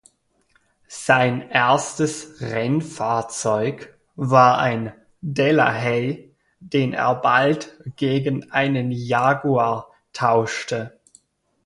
[0.87, 10.99] Sein erstes Rennfahrzeug war ein Delahaye, den er bald gegen einen Jaguar tauschte.